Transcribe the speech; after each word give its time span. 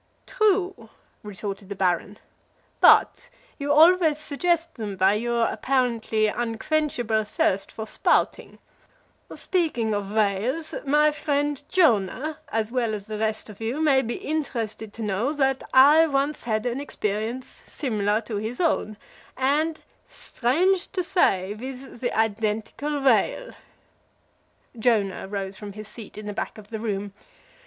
"True," 0.25 0.89
retorted 1.21 1.69
the 1.69 1.75
Baron; 1.75 2.17
"but 2.79 3.29
you 3.59 3.71
always 3.71 4.17
suggest 4.17 4.73
them 4.73 4.95
by 4.95 5.13
your 5.13 5.45
apparently 5.45 6.25
unquenchable 6.25 7.23
thirst 7.23 7.71
for 7.71 7.85
spouting 7.85 8.57
speaking 9.35 9.93
of 9.93 10.11
whales, 10.11 10.73
my 10.87 11.11
friend 11.11 11.61
Jonah, 11.69 12.39
as 12.49 12.71
well 12.71 12.95
as 12.95 13.05
the 13.05 13.19
rest 13.19 13.47
of 13.47 13.61
you, 13.61 13.79
may 13.79 14.01
be 14.01 14.15
interested 14.15 14.91
to 14.93 15.03
know 15.03 15.33
that 15.33 15.61
I 15.71 16.07
once 16.07 16.45
had 16.45 16.65
an 16.65 16.81
experience 16.81 17.45
similar 17.47 18.21
to 18.21 18.37
his 18.37 18.59
own, 18.59 18.97
and, 19.37 19.81
strange 20.09 20.91
to 20.93 21.03
say, 21.03 21.53
with 21.53 21.99
the 21.99 22.11
identical 22.17 23.01
whale." 23.01 23.53
Jonah 24.79 25.27
arose 25.29 25.57
from 25.57 25.73
his 25.73 25.87
seat 25.87 26.17
in 26.17 26.25
the 26.25 26.33
back 26.33 26.57
of 26.57 26.71
the 26.71 26.79
room. 26.79 27.13